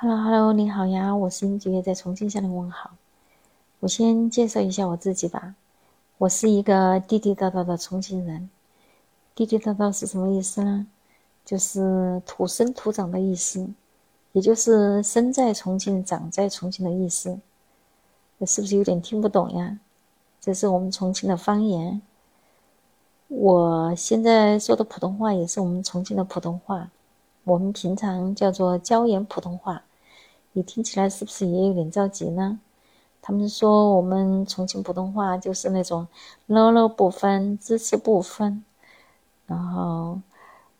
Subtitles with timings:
[0.00, 2.92] Hello，Hello，你好呀，我是英杰，在重庆向你问好。
[3.80, 5.56] 我先介绍一下我自己吧，
[6.18, 8.48] 我是一个地地道道的重庆人。
[9.34, 10.86] 地地道道是什么意思呢？
[11.44, 13.68] 就是土生土长的意思，
[14.30, 17.36] 也就是生在重庆、长在重庆的意思。
[18.36, 19.80] 那是不是有点听不懂呀？
[20.40, 22.00] 这是我们重庆的方言。
[23.26, 26.88] 我现在说的普通话也是我们重庆的普通话，
[27.42, 29.82] 我们平常叫做椒盐普通话。
[30.58, 32.58] 你听起来是不是也有点着急呢？
[33.22, 36.08] 他们说我们重庆普通话就是那种
[36.46, 38.64] 喽喽不分、支持不分。
[39.46, 40.20] 然后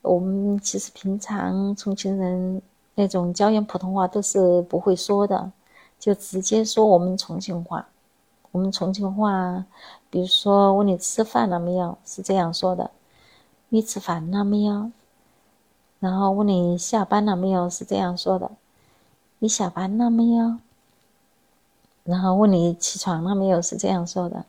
[0.00, 2.62] 我们其实平常重庆人
[2.94, 5.52] 那种椒盐普通话都是不会说的，
[5.98, 7.86] 就直接说我们重庆话。
[8.52, 9.66] 我们重庆话，
[10.08, 12.90] 比如说问你吃饭了没有，是这样说的
[13.68, 14.90] ：“你吃饭了没有？”
[16.00, 18.50] 然后问你下班了没有，是这样说的。
[19.46, 20.56] 你下班了没有？
[22.02, 23.62] 然后问你起床了没有？
[23.62, 24.44] 是这样说的：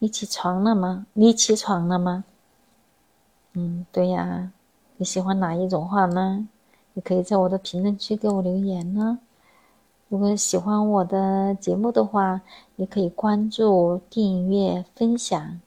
[0.00, 1.06] 你起床了吗？
[1.14, 2.24] 你起床了吗？
[3.54, 4.52] 嗯，对呀。
[4.98, 6.46] 你喜欢哪一种话呢？
[6.92, 9.18] 你可以在我的评论区给我留言呢。
[10.10, 12.42] 如果喜欢我的节目的话，
[12.76, 15.58] 你可以关注、订阅、分享。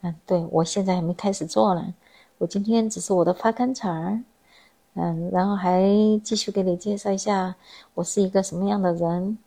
[0.00, 1.94] 嗯，对我现在还没开始做呢，
[2.38, 4.24] 我今天只是我的发刊词儿。
[5.00, 5.80] 嗯，然后还
[6.24, 7.54] 继续给你介绍一下
[7.94, 9.38] 我是一个什么样的人。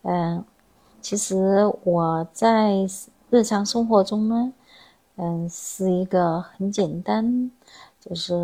[0.00, 0.42] 嗯，
[1.02, 2.72] 其实我在
[3.28, 4.52] 日常生活中呢，
[5.16, 7.50] 嗯，是一个很简单，
[8.00, 8.34] 就是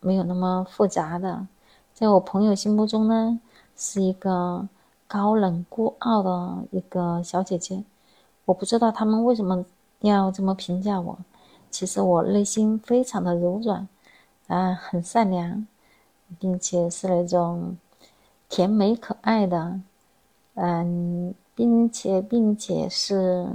[0.00, 1.46] 没有那么复杂的。
[1.94, 3.38] 在我朋友心目中呢，
[3.76, 4.68] 是一个
[5.06, 7.84] 高冷孤傲的一个小姐姐。
[8.44, 9.64] 我不知道他们为什么
[10.00, 11.16] 要这么评价我。
[11.70, 13.86] 其实我内心非常的柔软，
[14.48, 15.64] 啊，很善良。
[16.38, 17.76] 并且是那种
[18.48, 19.80] 甜美可爱的，
[20.54, 23.46] 嗯，并且并且是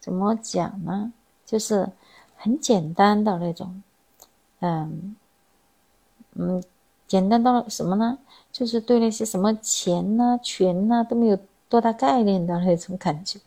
[0.00, 1.12] 怎么讲呢？
[1.46, 1.88] 就是
[2.36, 3.82] 很简单的那种，
[4.60, 5.16] 嗯
[6.34, 6.62] 嗯，
[7.06, 8.18] 简单到什么呢？
[8.52, 13.38] 就是对那些什么钱呐、权呐都没有多大概念的那种感觉，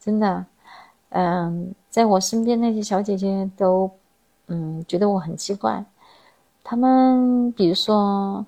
[0.00, 0.46] 真的，
[1.10, 3.90] 嗯，在我身边那些小姐姐都，
[4.46, 5.84] 嗯，觉得我很奇怪。
[6.70, 8.46] 他们比如说，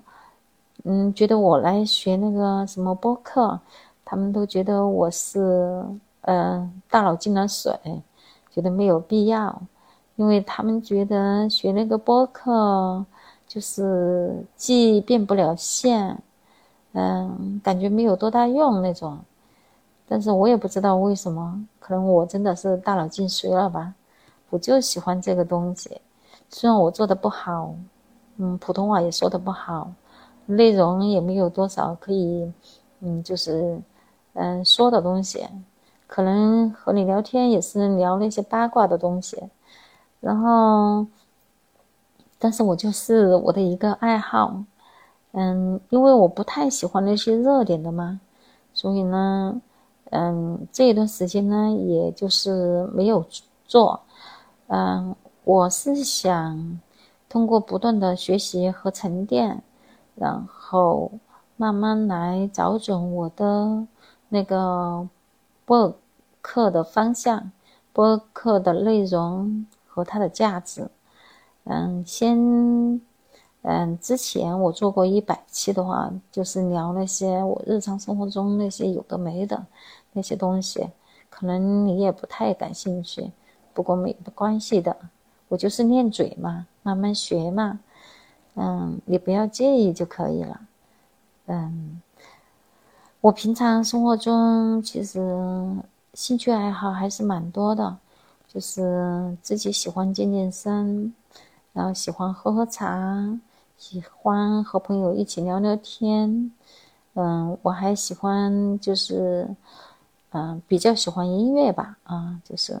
[0.85, 3.59] 嗯，觉得我来学那个什么播客，
[4.05, 5.85] 他们都觉得我是，
[6.21, 7.77] 呃，大脑进了水，
[8.49, 9.61] 觉得没有必要，
[10.15, 13.05] 因为他们觉得学那个播客
[13.45, 16.17] 就是既变不了现，
[16.93, 19.19] 嗯，感觉没有多大用那种。
[20.07, 23.93] 但是我也不知道为什么，可能我真的是大脑进水了吧？
[24.49, 25.99] 我就喜欢这个东西，
[26.49, 27.75] 虽然我做的不好。
[28.37, 29.91] 嗯，普通话也说的不好，
[30.47, 32.51] 内容也没有多少可以，
[32.99, 33.79] 嗯，就是，
[34.33, 35.47] 嗯，说的东西，
[36.07, 39.37] 可能和你聊天也是聊那些八卦的东西，
[40.19, 41.05] 然后，
[42.39, 44.63] 但是我就是我的一个爱好，
[45.33, 48.19] 嗯，因为我不太喜欢那些热点的嘛，
[48.73, 49.61] 所以呢，
[50.09, 53.23] 嗯，这一段时间呢，也就是没有
[53.67, 54.01] 做，
[54.67, 56.79] 嗯，我是想。
[57.33, 59.63] 通过不断的学习和沉淀，
[60.13, 61.11] 然后
[61.57, 63.87] 慢慢来找准我的
[64.29, 65.09] 那个
[65.65, 65.95] 播
[66.43, 67.51] 客的方向、
[67.91, 70.87] 播客的内容和它的价值。
[71.63, 73.01] 嗯，先，
[73.63, 79.65] 嗯，之前我做过一百期的话，就是聊那些我日常生活中那些有的没的
[80.11, 80.87] 那些东西，
[81.31, 83.31] 可能你也不太感兴趣，
[83.73, 84.95] 不过没关系的。
[85.49, 87.79] 我就是练嘴嘛，慢慢学嘛，
[88.55, 90.61] 嗯，你不要介意就可以了，
[91.45, 92.01] 嗯，
[93.21, 95.19] 我平常生活中其实
[96.15, 97.97] 兴趣爱好还是蛮多的，
[98.47, 101.13] 就是自己喜欢健健身，
[101.71, 103.39] 然后喜欢喝喝茶，
[103.77, 106.51] 喜欢和朋友一起聊聊天，
[107.13, 109.47] 嗯，我还喜欢就是，
[110.31, 112.79] 嗯，比较喜欢音乐吧，啊，就是，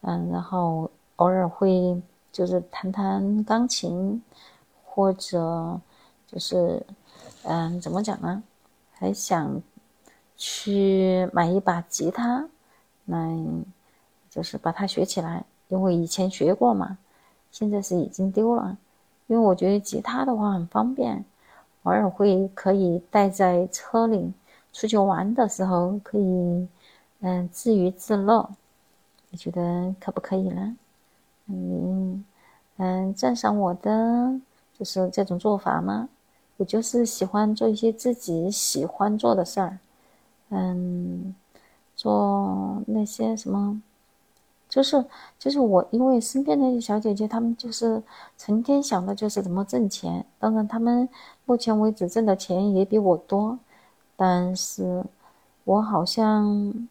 [0.00, 0.90] 嗯，然后。
[1.18, 4.22] 偶尔会就是弹弹钢琴，
[4.84, 5.80] 或者
[6.26, 6.84] 就是
[7.44, 8.42] 嗯，怎么讲呢？
[8.92, 9.60] 还想
[10.36, 12.48] 去买一把吉他，
[13.06, 13.36] 来
[14.30, 15.44] 就是把它学起来。
[15.68, 16.98] 因为以前学过嘛，
[17.50, 18.76] 现在是已经丢了。
[19.26, 21.24] 因为我觉得吉他的话很方便，
[21.82, 24.32] 偶尔会可以带在车里，
[24.72, 26.68] 出去玩的时候可以
[27.20, 28.48] 嗯自娱自乐。
[29.30, 30.76] 你觉得可不可以呢？
[31.48, 32.24] 嗯，
[32.76, 34.38] 嗯，赞赏我的
[34.78, 36.08] 就是这种做法吗？
[36.58, 39.78] 我就是喜欢做一些自己喜欢做的事儿，
[40.50, 41.34] 嗯，
[41.94, 43.80] 做那些什么，
[44.68, 45.04] 就是
[45.38, 48.02] 就是我，因为身边那些小姐姐，她们就是
[48.36, 50.26] 成天想的就是怎么挣钱。
[50.38, 51.08] 当然，她们
[51.44, 53.58] 目前为止挣的钱也比我多，
[54.16, 55.04] 但是
[55.64, 56.88] 我好像，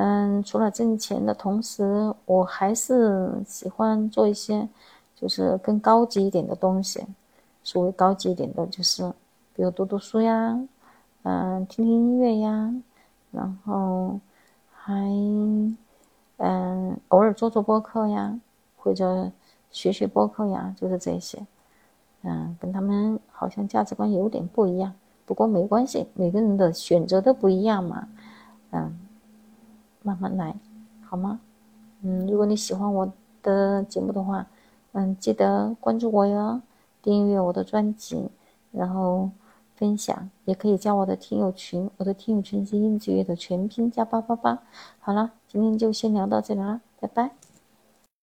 [0.00, 4.68] 嗯，除了挣钱的同时，我还是喜欢做一些
[5.16, 7.04] 就是更高级一点的东西。
[7.64, 9.12] 所谓高级一点的，就是
[9.54, 10.56] 比如读读书呀，
[11.24, 12.72] 嗯，听听音乐呀，
[13.32, 14.20] 然后
[14.72, 14.94] 还
[16.36, 18.38] 嗯偶尔做做播客呀，
[18.76, 19.32] 或者
[19.72, 21.44] 学学播客呀，就是这些。
[22.22, 24.92] 嗯，跟他们好像价值观有点不一样，
[25.26, 28.08] 不过没关系，每个人的选择都不一样嘛。
[28.70, 28.96] 嗯，
[30.08, 30.54] 慢慢来，
[31.04, 31.40] 好吗？
[32.02, 33.12] 嗯，如果你喜欢我
[33.42, 34.46] 的节目的话，
[34.92, 36.60] 嗯，记得关注我哟。
[37.00, 38.28] 订阅我的专辑，
[38.72, 39.30] 然后
[39.76, 41.88] 分享，也可以加我的听友群。
[41.96, 44.58] 我的听友群是英子月的全拼加八八八。
[44.98, 47.37] 好了，今天就先聊到这里啦，拜拜。